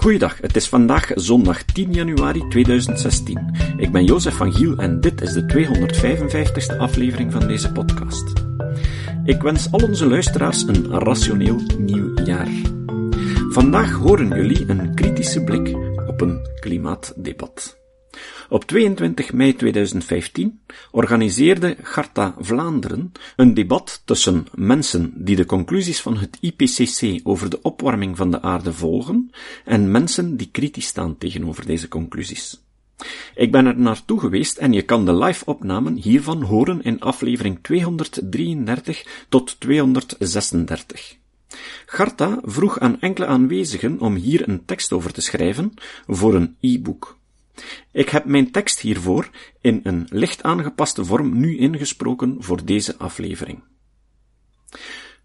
[0.00, 3.54] Goeiedag, het is vandaag zondag 10 januari 2016.
[3.76, 8.32] Ik ben Jozef van Giel en dit is de 255ste aflevering van deze podcast.
[9.24, 12.48] Ik wens al onze luisteraars een rationeel nieuw jaar.
[13.50, 15.76] Vandaag horen jullie een kritische blik
[16.06, 17.79] op een klimaatdebat.
[18.48, 20.60] Op 22 mei 2015
[20.90, 27.62] organiseerde Garta Vlaanderen een debat tussen mensen die de conclusies van het IPCC over de
[27.62, 29.30] opwarming van de aarde volgen
[29.64, 32.62] en mensen die kritisch staan tegenover deze conclusies.
[33.34, 39.24] Ik ben er naartoe geweest en je kan de live-opnamen hiervan horen in aflevering 233
[39.28, 41.16] tot 236.
[41.86, 45.74] Garta vroeg aan enkele aanwezigen om hier een tekst over te schrijven
[46.06, 47.18] voor een e-book.
[47.92, 53.62] Ik heb mijn tekst hiervoor in een licht aangepaste vorm nu ingesproken voor deze aflevering.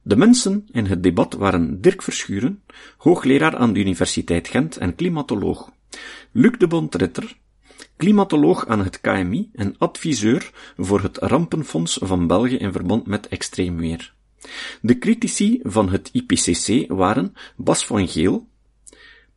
[0.02, 2.64] De mensen in het debat waren Dirk Verschuren,
[2.98, 5.72] hoogleraar aan de Universiteit Gent en klimatoloog,
[6.32, 7.38] Luc de Bontritter,
[7.98, 13.78] klimatoloog aan het KMI en adviseur voor het Rampenfonds van België in verband met extreem
[13.78, 14.14] weer.
[14.82, 18.48] De critici van het IPCC waren Bas van Geel,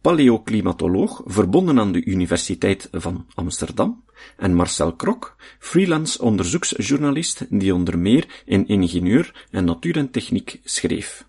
[0.01, 4.05] paleoclimatoloog verbonden aan de Universiteit van Amsterdam,
[4.37, 11.27] en Marcel Krok, freelance onderzoeksjournalist die onder meer in ingenieur en natuur en techniek schreef.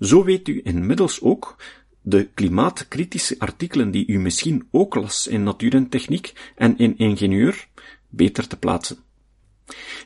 [0.00, 1.56] Zo weet u inmiddels ook
[2.02, 7.68] de klimaatkritische artikelen die u misschien ook las in natuur en techniek en in ingenieur
[8.08, 9.03] beter te plaatsen.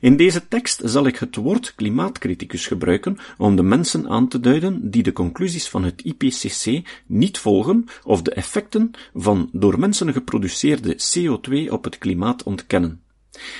[0.00, 4.90] In deze tekst zal ik het woord klimaatcriticus gebruiken om de mensen aan te duiden
[4.90, 10.96] die de conclusies van het IPCC niet volgen of de effecten van door mensen geproduceerde
[10.96, 13.02] CO2 op het klimaat ontkennen.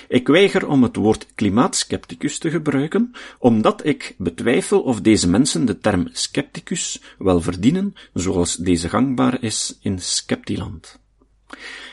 [0.08, 5.78] Ik weiger om het woord klimaatskepticus te gebruiken, omdat ik betwijfel of deze mensen de
[5.78, 10.98] term scepticus wel verdienen, zoals deze gangbaar is in Skeptiland.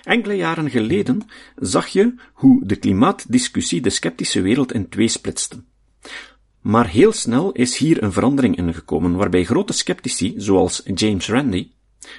[0.03, 1.21] Enkele jaren geleden
[1.55, 5.63] zag je hoe de klimaatdiscussie de sceptische wereld in twee splitste.
[6.61, 11.75] Maar heel snel is hier een verandering ingekomen, waarbij grote sceptici, zoals James Randi,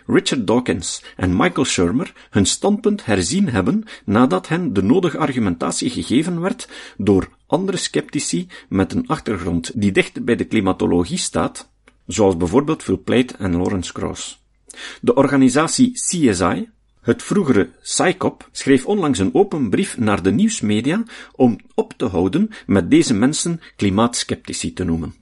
[0.07, 6.41] Richard Dawkins en Michael Shermer hun standpunt herzien hebben nadat hen de nodige argumentatie gegeven
[6.41, 11.71] werd door andere sceptici met een achtergrond die dicht bij de klimatologie staat,
[12.07, 14.45] zoals bijvoorbeeld Phil Plait en Lawrence Krauss.
[15.01, 16.69] De organisatie CSI,
[17.07, 21.03] het vroegere SciCop schreef onlangs een open brief naar de nieuwsmedia
[21.35, 25.15] om op te houden met deze mensen klimaatskeptici te noemen.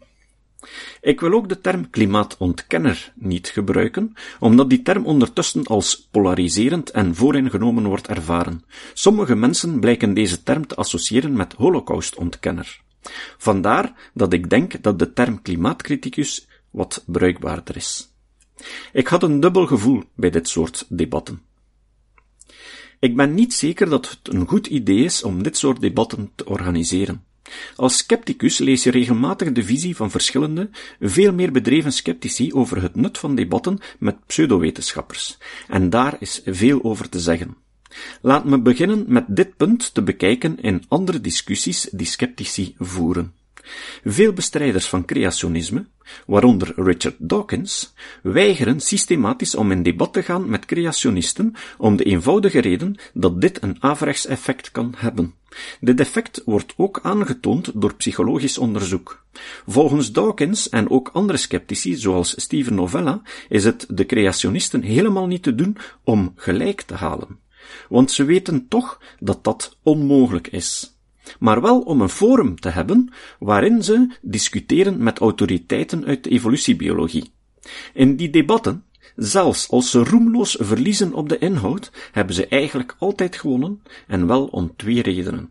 [1.01, 7.15] Ik wil ook de term klimaatontkenner niet gebruiken, omdat die term ondertussen als polariserend en
[7.15, 8.65] vooringenomen wordt ervaren.
[8.95, 12.81] Sommige mensen blijken deze term te associëren met holocaustontkenner.
[13.39, 18.09] Vandaar dat ik denk dat de term klimaatcriticus wat bruikbaarder is.
[18.93, 21.53] Ik had een dubbel gevoel bij dit soort debatten.
[22.99, 26.47] Ik ben niet zeker dat het een goed idee is om dit soort debatten te
[26.47, 27.25] organiseren.
[27.77, 32.95] Als scepticus lees je regelmatig de visie van verschillende, veel meer bedreven sceptici over het
[32.95, 35.39] nut van debatten met pseudowetenschappers,
[35.69, 37.57] en daar is veel over te zeggen.
[38.21, 43.35] Laat me beginnen met dit punt te bekijken in andere discussies die sceptici voeren.
[44.05, 45.87] Veel bestrijders van creationisme,
[46.27, 52.61] waaronder Richard Dawkins, weigeren systematisch om in debat te gaan met creationisten om de eenvoudige
[52.61, 55.35] reden dat dit een averechts effect kan hebben.
[55.81, 59.25] Dit effect wordt ook aangetoond door psychologisch onderzoek.
[59.67, 65.43] Volgens Dawkins en ook andere sceptici, zoals Steven Novella, is het de creationisten helemaal niet
[65.43, 67.39] te doen om gelijk te halen.
[67.89, 70.94] Want ze weten toch dat dat onmogelijk is
[71.39, 77.33] maar wel om een forum te hebben waarin ze discussiëren met autoriteiten uit de evolutiebiologie.
[77.93, 78.85] In die debatten,
[79.17, 84.45] zelfs als ze roemloos verliezen op de inhoud, hebben ze eigenlijk altijd gewonnen, en wel
[84.45, 85.49] om twee redenen.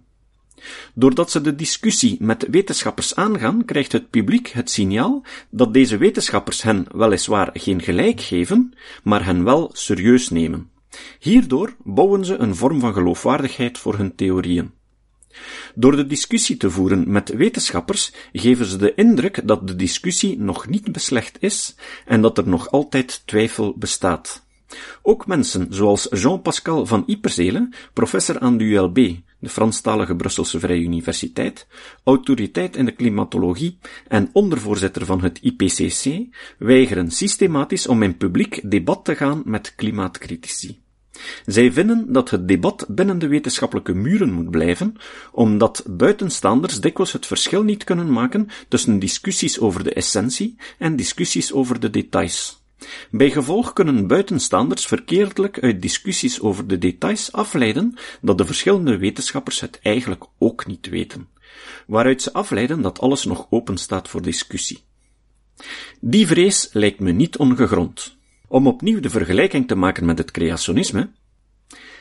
[0.93, 6.61] Doordat ze de discussie met wetenschappers aangaan, krijgt het publiek het signaal dat deze wetenschappers
[6.61, 10.69] hen weliswaar geen gelijk geven, maar hen wel serieus nemen.
[11.19, 14.71] Hierdoor bouwen ze een vorm van geloofwaardigheid voor hun theorieën.
[15.75, 20.67] Door de discussie te voeren met wetenschappers geven ze de indruk dat de discussie nog
[20.67, 21.75] niet beslecht is
[22.05, 24.43] en dat er nog altijd twijfel bestaat.
[25.01, 28.95] Ook mensen zoals Jean-Pascal van Ypersele, professor aan de ULB,
[29.39, 31.67] de Franstalige Brusselse Vrije Universiteit,
[32.03, 33.77] autoriteit in de klimatologie
[34.07, 40.82] en ondervoorzitter van het IPCC, weigeren systematisch om in publiek debat te gaan met klimaatcritici.
[41.45, 44.95] Zij vinden dat het debat binnen de wetenschappelijke muren moet blijven,
[45.31, 51.53] omdat buitenstaanders dikwijls het verschil niet kunnen maken tussen discussies over de essentie en discussies
[51.53, 52.61] over de details.
[53.11, 59.59] Bij gevolg kunnen buitenstaanders verkeerdelijk uit discussies over de details afleiden dat de verschillende wetenschappers
[59.59, 61.27] het eigenlijk ook niet weten,
[61.87, 64.83] waaruit ze afleiden dat alles nog open staat voor discussie.
[65.99, 68.17] Die vrees lijkt me niet ongegrond.
[68.53, 71.09] Om opnieuw de vergelijking te maken met het creationisme,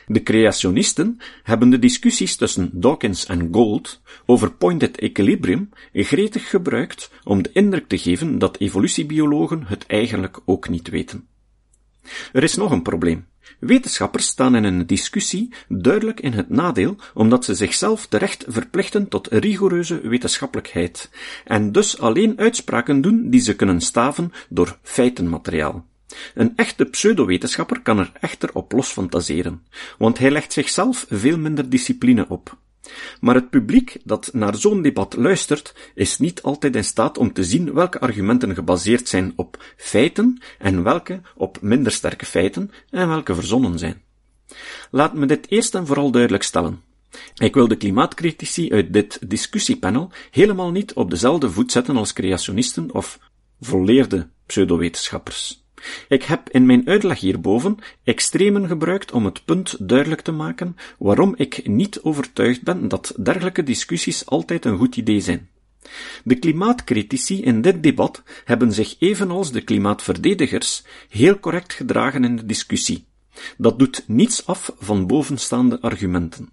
[0.07, 7.43] de creationisten hebben de discussies tussen Dawkins en Gould over pointed equilibrium gretig gebruikt om
[7.43, 11.27] de indruk te geven dat evolutiebiologen het eigenlijk ook niet weten.
[12.33, 13.25] Er is nog een probleem.
[13.59, 19.27] Wetenschappers staan in een discussie duidelijk in het nadeel, omdat ze zichzelf terecht verplichten tot
[19.27, 21.09] rigoureuze wetenschappelijkheid,
[21.45, 25.91] en dus alleen uitspraken doen die ze kunnen staven door feitenmateriaal.
[26.33, 29.63] Een echte pseudowetenschapper kan er echter op los fantaseren,
[29.97, 32.57] want hij legt zichzelf veel minder discipline op.
[33.19, 37.43] Maar het publiek dat naar zo'n debat luistert, is niet altijd in staat om te
[37.43, 43.35] zien welke argumenten gebaseerd zijn op feiten en welke op minder sterke feiten en welke
[43.35, 44.01] verzonnen zijn.
[44.91, 46.81] Laat me dit eerst en vooral duidelijk stellen.
[47.35, 52.93] Ik wil de klimaatcritici uit dit discussiepanel helemaal niet op dezelfde voet zetten als creationisten
[52.93, 53.19] of
[53.59, 55.62] volleerde pseudowetenschappers.
[56.07, 61.33] Ik heb in mijn uitleg hierboven extremen gebruikt om het punt duidelijk te maken waarom
[61.37, 65.49] ik niet overtuigd ben dat dergelijke discussies altijd een goed idee zijn.
[66.23, 72.45] De klimaatcritici in dit debat hebben zich evenals de klimaatverdedigers heel correct gedragen in de
[72.45, 73.05] discussie.
[73.57, 76.49] Dat doet niets af van bovenstaande argumenten.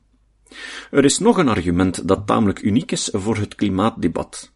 [0.90, 4.52] Er is nog een argument dat tamelijk uniek is voor het klimaatdebat.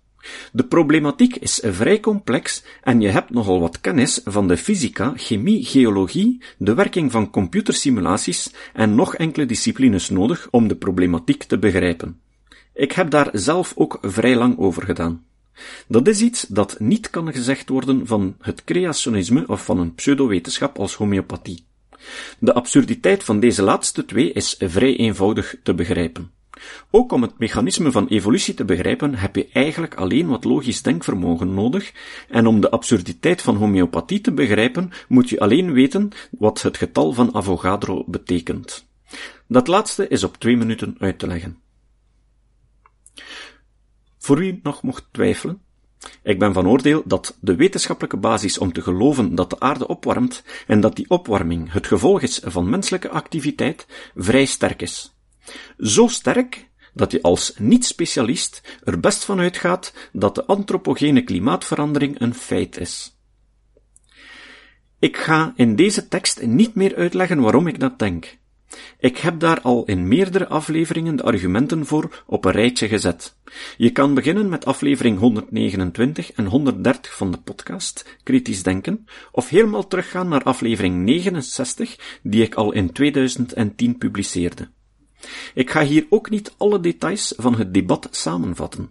[0.52, 5.64] De problematiek is vrij complex en je hebt nogal wat kennis van de fysica, chemie,
[5.64, 12.20] geologie, de werking van computersimulaties en nog enkele disciplines nodig om de problematiek te begrijpen.
[12.74, 15.24] Ik heb daar zelf ook vrij lang over gedaan.
[15.88, 20.78] Dat is iets dat niet kan gezegd worden van het creationisme of van een pseudowetenschap
[20.78, 21.64] als homeopathie.
[22.38, 26.30] De absurditeit van deze laatste twee is vrij eenvoudig te begrijpen.
[26.90, 31.54] Ook om het mechanisme van evolutie te begrijpen heb je eigenlijk alleen wat logisch denkvermogen
[31.54, 31.92] nodig,
[32.28, 37.12] en om de absurditeit van homeopathie te begrijpen moet je alleen weten wat het getal
[37.12, 38.86] van Avogadro betekent.
[39.48, 41.58] Dat laatste is op twee minuten uit te leggen.
[44.18, 45.62] Voor wie nog mocht twijfelen,
[46.22, 50.44] ik ben van oordeel dat de wetenschappelijke basis om te geloven dat de aarde opwarmt
[50.66, 55.13] en dat die opwarming het gevolg is van menselijke activiteit vrij sterk is.
[55.78, 62.34] Zo sterk dat je als niet-specialist er best van uitgaat dat de antropogene klimaatverandering een
[62.34, 63.18] feit is.
[64.98, 68.38] Ik ga in deze tekst niet meer uitleggen waarom ik dat denk.
[68.98, 73.36] Ik heb daar al in meerdere afleveringen de argumenten voor op een rijtje gezet.
[73.76, 79.86] Je kan beginnen met aflevering 129 en 130 van de podcast, Kritisch Denken, of helemaal
[79.86, 84.68] teruggaan naar aflevering 69, die ik al in 2010 publiceerde.
[85.54, 88.90] Ik ga hier ook niet alle details van het debat samenvatten,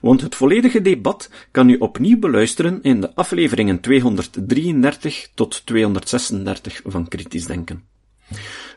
[0.00, 7.08] want het volledige debat kan u opnieuw beluisteren in de afleveringen 233 tot 236 van
[7.08, 7.84] Kritisch Denken.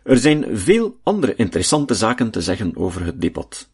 [0.03, 3.69] Er zijn veel andere interessante zaken te zeggen over het debat.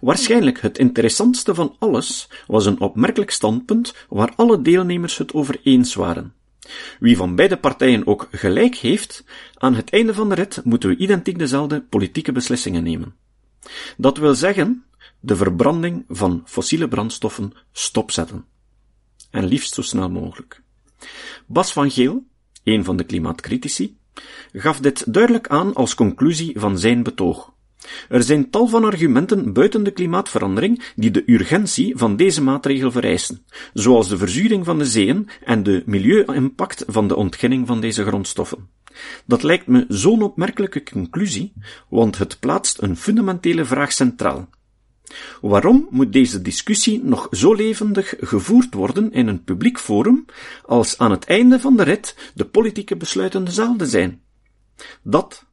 [0.00, 5.94] Waarschijnlijk het interessantste van alles was een opmerkelijk standpunt waar alle deelnemers het over eens
[5.94, 6.34] waren.
[6.98, 9.24] Wie van beide partijen ook gelijk heeft,
[9.54, 13.14] aan het einde van de rit moeten we identiek dezelfde politieke beslissingen nemen.
[13.96, 14.84] Dat wil zeggen,
[15.20, 18.44] de verbranding van fossiele brandstoffen stopzetten.
[19.30, 20.62] En liefst zo snel mogelijk.
[21.46, 22.24] Bas van Geel,
[22.64, 23.98] een van de klimaatcritici,
[24.52, 27.52] gaf dit duidelijk aan als conclusie van zijn betoog.
[28.08, 33.44] Er zijn tal van argumenten buiten de klimaatverandering die de urgentie van deze maatregel vereisen,
[33.72, 38.68] zoals de verzuring van de zeeën en de milieu-impact van de ontginning van deze grondstoffen.
[39.26, 41.52] Dat lijkt me zo'n opmerkelijke conclusie,
[41.88, 44.48] want het plaatst een fundamentele vraag centraal.
[45.40, 50.24] Waarom moet deze discussie nog zo levendig gevoerd worden in een publiek forum,
[50.64, 54.22] als aan het einde van de rit de politieke besluiten dezelfde zijn?
[55.02, 55.46] Dat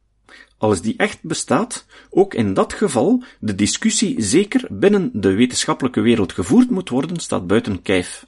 [0.58, 6.32] als die echt bestaat, ook in dat geval de discussie zeker binnen de wetenschappelijke wereld
[6.32, 8.26] gevoerd moet worden, staat buiten kijf.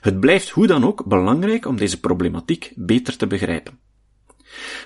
[0.00, 3.78] Het blijft hoe dan ook belangrijk om deze problematiek beter te begrijpen.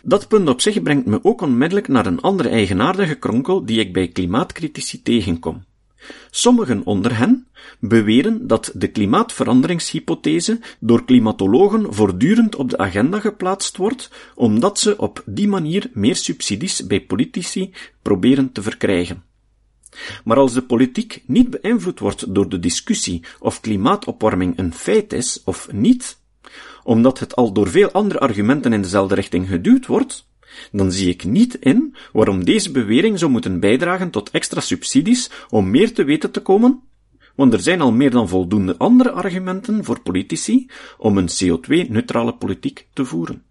[0.03, 3.93] Dat punt op zich brengt me ook onmiddellijk naar een andere eigenaardige kronkel die ik
[3.93, 5.65] bij klimaatcritici tegenkom.
[6.31, 7.49] Sommigen onder hen
[7.81, 15.23] beweren dat de klimaatveranderingshypothese door klimatologen voortdurend op de agenda geplaatst wordt, omdat ze op
[15.27, 19.25] die manier meer subsidies bij politici proberen te verkrijgen.
[20.25, 25.43] Maar als de politiek niet beïnvloed wordt door de discussie of klimaatopwarming een feit is
[25.45, 26.19] of niet,
[26.83, 30.29] omdat het al door veel andere argumenten in dezelfde richting geduwd wordt,
[30.73, 35.71] dan zie ik niet in waarom deze bewering zou moeten bijdragen tot extra subsidies om
[35.71, 36.81] meer te weten te komen,
[37.35, 40.67] want er zijn al meer dan voldoende andere argumenten voor politici
[40.99, 43.43] om een CO2-neutrale politiek te voeren.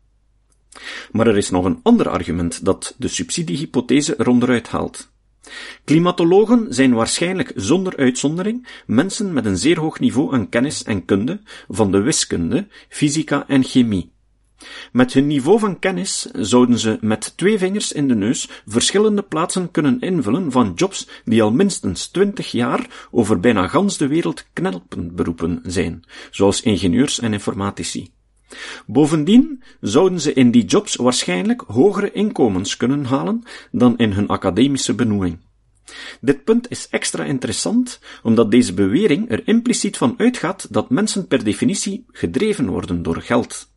[1.11, 5.09] Maar er is nog een ander argument dat de subsidiehypothese eronderuit haalt.
[5.83, 11.41] Klimatologen zijn waarschijnlijk zonder uitzondering mensen met een zeer hoog niveau aan kennis en kunde
[11.67, 14.11] van de wiskunde, fysica en chemie.
[14.91, 19.71] Met hun niveau van kennis zouden ze met twee vingers in de neus verschillende plaatsen
[19.71, 25.59] kunnen invullen van jobs die al minstens twintig jaar over bijna gans de wereld knelpenberoepen
[25.63, 28.11] zijn, zoals ingenieurs en informatici.
[28.85, 34.95] Bovendien zouden ze in die jobs waarschijnlijk hogere inkomens kunnen halen dan in hun academische
[34.95, 35.37] benoeming.
[36.21, 41.43] Dit punt is extra interessant, omdat deze bewering er impliciet van uitgaat dat mensen per
[41.43, 43.71] definitie gedreven worden door geld.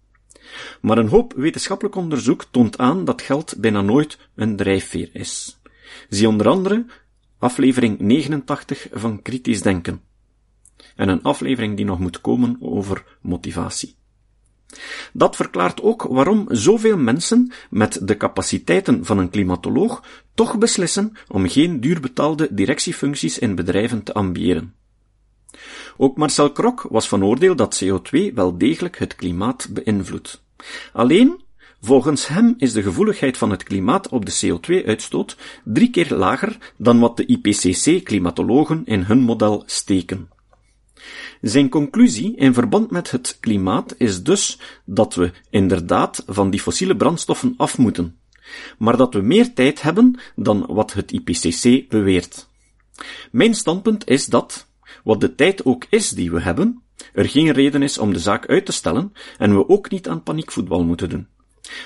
[0.81, 5.61] Maar een hoop wetenschappelijk onderzoek toont aan dat geld bijna nooit een drijfveer is.
[6.09, 6.87] Zie onder andere
[7.39, 10.01] aflevering 89 van Kritisch Denken.
[10.97, 13.97] En een aflevering die nog moet komen over motivatie.
[15.13, 20.03] Dat verklaart ook waarom zoveel mensen met de capaciteiten van een klimatoloog
[20.35, 24.75] toch beslissen om geen duurbetaalde directiefuncties in bedrijven te ambiëren.
[25.97, 30.43] Ook Marcel Krok was van oordeel dat CO2 wel degelijk het klimaat beïnvloedt.
[30.93, 31.41] Alleen,
[31.81, 37.01] volgens hem is de gevoeligheid van het klimaat op de CO2-uitstoot drie keer lager dan
[37.01, 40.29] wat de IPCC-klimatologen in hun model steken.
[41.41, 46.97] Zijn conclusie in verband met het klimaat is dus dat we inderdaad van die fossiele
[46.97, 48.19] brandstoffen af moeten,
[48.79, 52.49] maar dat we meer tijd hebben dan wat het IPCC beweert.
[53.31, 54.67] Mijn standpunt is dat,
[55.05, 56.83] wat de tijd ook is die we hebben,
[57.13, 60.23] er geen reden is om de zaak uit te stellen en we ook niet aan
[60.23, 61.27] paniekvoetbal moeten doen.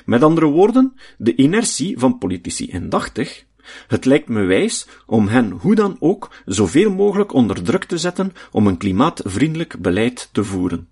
[0.04, 3.46] Met andere woorden, de inertie van politici indachtig
[3.86, 8.32] het lijkt me wijs om hen hoe dan ook zoveel mogelijk onder druk te zetten
[8.50, 10.88] om een klimaatvriendelijk beleid te voeren.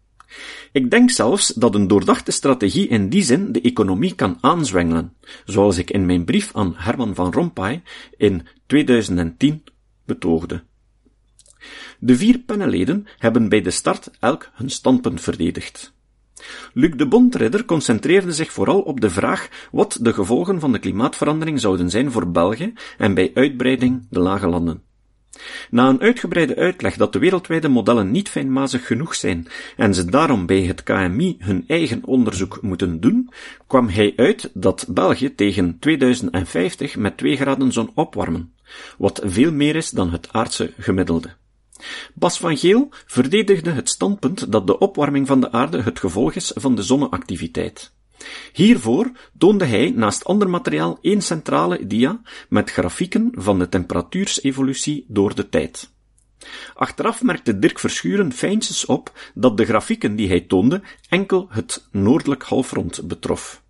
[0.73, 5.13] Ik denk zelfs dat een doordachte strategie in die zin de economie kan aanzwengelen,
[5.45, 7.83] zoals ik in mijn brief aan Herman van Rompuy
[8.17, 9.63] in 2010
[10.07, 10.63] betoogde.
[12.05, 15.93] De vier panelleden hebben bij de start elk hun standpunt verdedigd.
[16.73, 21.61] Luc de Bondridder concentreerde zich vooral op de vraag wat de gevolgen van de klimaatverandering
[21.61, 24.83] zouden zijn voor België en bij uitbreiding de lage landen.
[25.71, 29.47] Na een uitgebreide uitleg dat de wereldwijde modellen niet fijnmazig genoeg zijn
[29.77, 33.31] en ze daarom bij het KMI hun eigen onderzoek moeten doen,
[33.67, 38.53] kwam hij uit dat België tegen 2050 met 2 graden zou opwarmen,
[38.99, 41.43] wat veel meer is dan het aardse gemiddelde.
[42.15, 46.53] Bas van Geel verdedigde het standpunt dat de opwarming van de aarde het gevolg is
[46.55, 47.93] van de zonneactiviteit.
[48.53, 55.35] Hiervoor toonde hij naast ander materiaal één centrale dia met grafieken van de temperatuursevolutie door
[55.35, 55.93] de tijd.
[56.75, 62.43] Achteraf merkte Dirk Verschuren fijntjes op dat de grafieken die hij toonde enkel het noordelijk
[62.43, 63.63] halfrond betrof.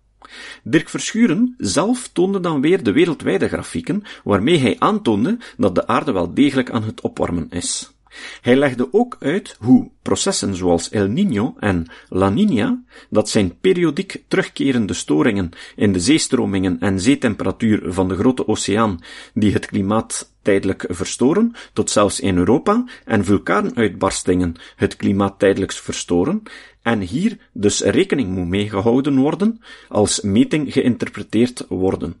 [0.63, 6.11] Dirk Verschuren zelf toonde dan weer de wereldwijde grafieken, waarmee hij aantoonde dat de aarde
[6.11, 7.94] wel degelijk aan het opwarmen is.
[8.41, 14.23] Hij legde ook uit hoe processen zoals El Niño en La Niña, dat zijn periodiek
[14.27, 18.99] terugkerende storingen in de zeestromingen en zeetemperatuur van de grote oceaan,
[19.33, 26.43] die het klimaat tijdelijk verstoren, tot zelfs in Europa, en vulkaanuitbarstingen het klimaat tijdelijk verstoren,
[26.81, 32.15] en hier dus rekening moet mee gehouden worden, als meting geïnterpreteerd worden.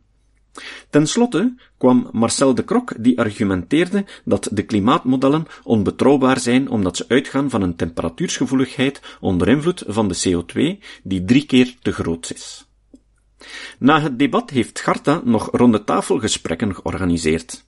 [0.89, 7.05] Ten slotte kwam Marcel de Krok die argumenteerde dat de klimaatmodellen onbetrouwbaar zijn omdat ze
[7.07, 12.65] uitgaan van een temperatuursgevoeligheid onder invloed van de CO2 die drie keer te groot is.
[13.79, 17.65] Na het debat heeft Garta nog ronde tafelgesprekken georganiseerd.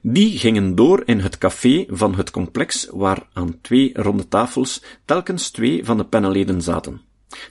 [0.00, 5.50] Die gingen door in het café van het complex waar aan twee ronde tafels telkens
[5.50, 7.00] twee van de panelleden zaten.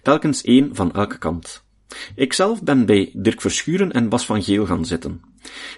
[0.01, 1.62] Telkens één van elke kant.
[2.15, 5.21] Ikzelf ben bij Dirk Verschuren en Bas van Geel gaan zitten.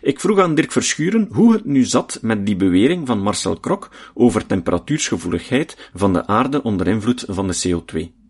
[0.01, 3.89] Ik vroeg aan Dirk Verschuren hoe het nu zat met die bewering van Marcel Krok
[4.13, 8.24] over temperatuursgevoeligheid van de aarde onder invloed van de CO2.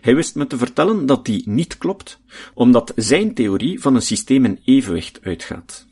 [0.00, 2.20] Hij wist me te vertellen dat die niet klopt,
[2.54, 5.86] omdat zijn theorie van een systeem in evenwicht uitgaat.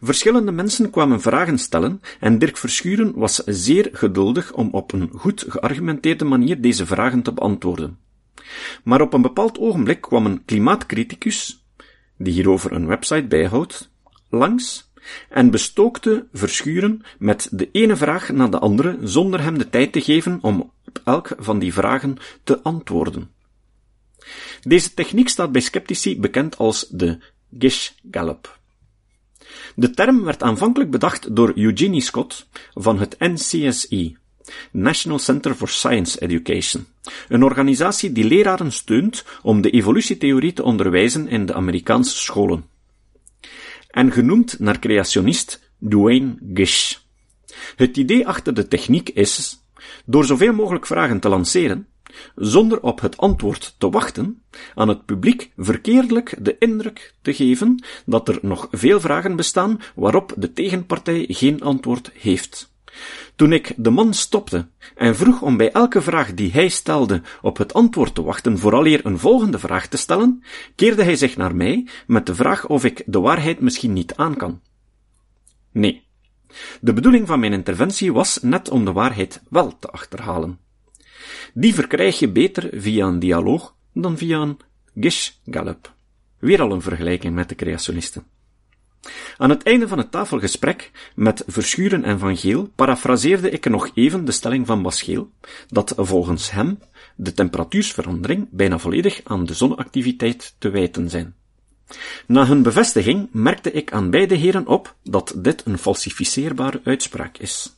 [0.00, 5.44] Verschillende mensen kwamen vragen stellen en Dirk Verschuren was zeer geduldig om op een goed
[5.48, 7.98] geargumenteerde manier deze vragen te beantwoorden.
[8.84, 11.64] Maar op een bepaald ogenblik kwam een klimaatcriticus,
[12.16, 13.90] die hierover een website bijhoudt,
[14.28, 14.88] langs
[15.28, 20.00] en bestookte Verschuren met de ene vraag na de andere zonder hem de tijd te
[20.00, 23.30] geven om op elk van die vragen te antwoorden.
[24.62, 27.18] Deze techniek staat bij sceptici bekend als de
[27.58, 28.58] Gish-Gallup.
[29.74, 34.16] De term werd aanvankelijk bedacht door Eugenie Scott van het NCSE,
[34.72, 36.86] National Center for Science Education,
[37.28, 42.64] een organisatie die leraren steunt om de evolutietheorie te onderwijzen in de Amerikaanse scholen.
[43.90, 46.96] En genoemd naar creationist Duane Gish.
[47.76, 49.64] Het idee achter de techniek is,
[50.04, 51.86] door zoveel mogelijk vragen te lanceren,
[52.34, 54.42] zonder op het antwoord te wachten,
[54.74, 60.34] aan het publiek verkeerdelijk de indruk te geven dat er nog veel vragen bestaan waarop
[60.36, 62.76] de tegenpartij geen antwoord heeft.
[63.36, 67.56] Toen ik de man stopte en vroeg om bij elke vraag die hij stelde op
[67.56, 70.42] het antwoord te wachten vooraleer een volgende vraag te stellen,
[70.74, 74.36] keerde hij zich naar mij met de vraag of ik de waarheid misschien niet aan
[74.36, 74.60] kan.
[75.72, 76.06] Nee.
[76.80, 80.58] De bedoeling van mijn interventie was net om de waarheid wel te achterhalen.
[81.54, 84.58] Die verkrijg je beter via een dialoog dan via een
[84.94, 85.92] Gish-Gallup.
[86.38, 88.26] Weer al een vergelijking met de creationisten.
[89.36, 94.24] Aan het einde van het tafelgesprek met Verschuren en Van Geel parafraseerde ik nog even
[94.24, 95.30] de stelling van Bascheel,
[95.68, 96.78] dat volgens hem
[97.16, 101.34] de temperatuursverandering bijna volledig aan de zonneactiviteit te wijten zijn.
[102.26, 107.76] Na hun bevestiging merkte ik aan beide heren op dat dit een falsificeerbare uitspraak is.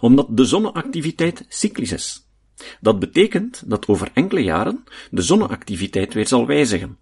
[0.00, 2.28] Omdat de zonneactiviteit cyclisch is.
[2.80, 6.98] Dat betekent dat over enkele jaren de zonneactiviteit weer zal wijzigen.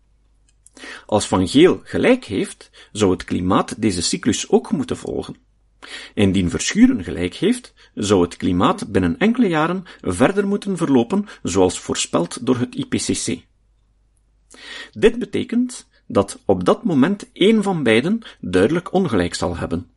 [1.07, 5.37] Als Van Geel gelijk heeft, zou het klimaat deze cyclus ook moeten volgen.
[6.15, 12.47] Indien Verschuren gelijk heeft, zou het klimaat binnen enkele jaren verder moeten verlopen zoals voorspeld
[12.47, 13.47] door het IPCC.
[14.93, 19.91] Dit betekent dat op dat moment één van beiden duidelijk ongelijk zal hebben.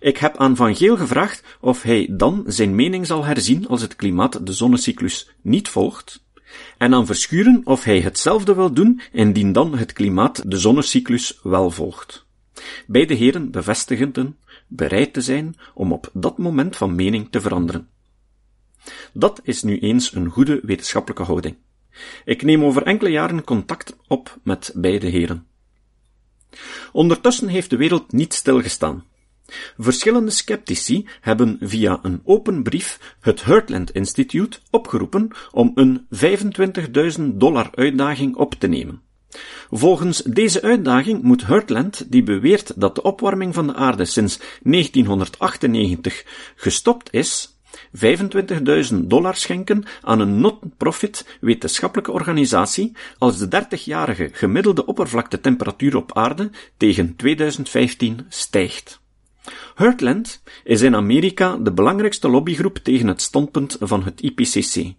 [0.00, 3.96] Ik heb aan Van Geel gevraagd of hij dan zijn mening zal herzien als het
[3.96, 6.24] klimaat de zonnecyclus niet volgt,
[6.78, 11.70] en aan Verschuren of hij hetzelfde wil doen indien dan het klimaat de zonnecyclus wel
[11.70, 12.26] volgt.
[12.86, 17.88] Beide heren bevestigden bereid te zijn om op dat moment van mening te veranderen.
[19.12, 21.56] Dat is nu eens een goede wetenschappelijke houding.
[22.24, 25.46] Ik neem over enkele jaren contact op met beide heren.
[26.92, 29.04] Ondertussen heeft de wereld niet stilgestaan.
[29.78, 36.06] Verschillende sceptici hebben via een open brief het Heartland Institute opgeroepen om een
[37.18, 39.02] 25.000 dollar uitdaging op te nemen.
[39.70, 46.24] Volgens deze uitdaging moet Heartland, die beweert dat de opwarming van de aarde sinds 1998
[46.56, 47.58] gestopt is,
[48.90, 56.50] 25.000 dollar schenken aan een non-profit wetenschappelijke organisatie als de 30-jarige gemiddelde oppervlaktetemperatuur op aarde
[56.76, 59.00] tegen 2015 stijgt.
[59.74, 64.94] Heartland is in Amerika de belangrijkste lobbygroep tegen het standpunt van het IPCC.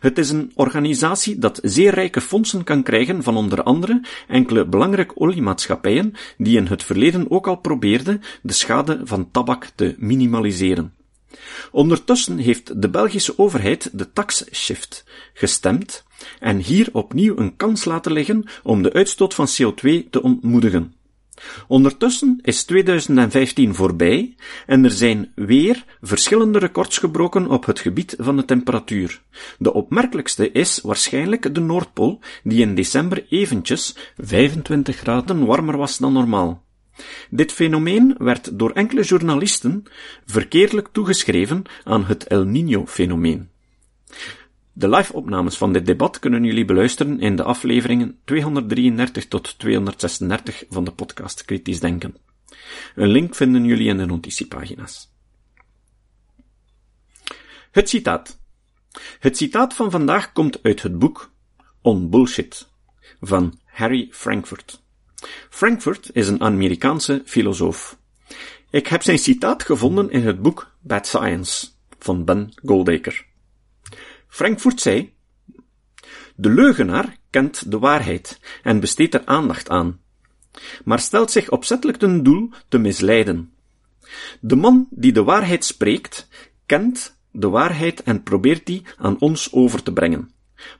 [0.00, 5.16] Het is een organisatie dat zeer rijke fondsen kan krijgen van onder andere enkele belangrijke
[5.16, 10.94] oliemaatschappijen die in het verleden ook al probeerden de schade van tabak te minimaliseren.
[11.70, 16.04] Ondertussen heeft de Belgische overheid de taxshift gestemd
[16.38, 20.94] en hier opnieuw een kans laten liggen om de uitstoot van CO2 te ontmoedigen.
[21.68, 24.34] Ondertussen is 2015 voorbij
[24.66, 29.22] en er zijn weer verschillende records gebroken op het gebied van de temperatuur.
[29.58, 36.12] De opmerkelijkste is waarschijnlijk de Noordpool, die in december eventjes 25 graden warmer was dan
[36.12, 36.62] normaal.
[37.30, 39.84] Dit fenomeen werd door enkele journalisten
[40.26, 43.50] verkeerdelijk toegeschreven aan het El Niño-fenomeen.
[44.72, 50.84] De live-opnames van dit debat kunnen jullie beluisteren in de afleveringen 233 tot 236 van
[50.84, 52.16] de podcast Kritisch Denken.
[52.94, 55.10] Een link vinden jullie in de notitiepagina's.
[57.70, 58.38] Het citaat.
[59.18, 61.32] Het citaat van vandaag komt uit het boek
[61.80, 62.68] On Bullshit
[63.20, 64.82] van Harry Frankfurt.
[65.50, 67.98] Frankfurt is een Amerikaanse filosoof.
[68.70, 71.66] Ik heb zijn citaat gevonden in het boek Bad Science
[71.98, 73.30] van Ben Goldacre.
[74.32, 75.14] Frankfurt zei,
[76.36, 80.00] de leugenaar kent de waarheid en besteedt er aandacht aan,
[80.84, 83.52] maar stelt zich opzettelijk ten doel te misleiden.
[84.40, 86.28] De man die de waarheid spreekt,
[86.66, 90.30] kent de waarheid en probeert die aan ons over te brengen.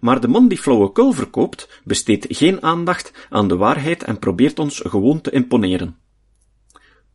[0.00, 4.80] Maar de man die flauwekul verkoopt, besteedt geen aandacht aan de waarheid en probeert ons
[4.84, 5.96] gewoon te imponeren.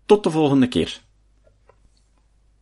[0.06, 1.02] Tot de volgende keer.